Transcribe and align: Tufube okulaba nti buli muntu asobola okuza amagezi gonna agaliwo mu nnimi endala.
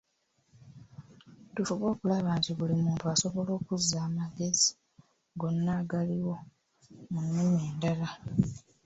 Tufube 1.53 1.85
okulaba 1.93 2.29
nti 2.37 2.51
buli 2.57 2.75
muntu 2.85 3.03
asobola 3.13 3.51
okuza 3.59 3.97
amagezi 4.07 4.71
gonna 5.39 5.71
agaliwo 5.81 6.35
mu 7.11 7.19
nnimi 7.25 7.57
endala. 7.69 8.09